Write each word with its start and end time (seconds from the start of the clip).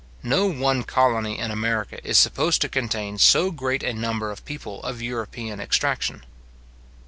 No 0.23 0.47
one 0.47 0.81
colony 0.81 1.37
in 1.37 1.51
America 1.51 2.03
is 2.03 2.17
supposed 2.17 2.59
to 2.61 2.69
contain 2.69 3.19
so 3.19 3.51
great 3.51 3.83
a 3.83 3.93
number 3.93 4.31
of 4.31 4.43
people 4.45 4.81
of 4.81 4.99
European 4.99 5.59
extraction. 5.59 6.23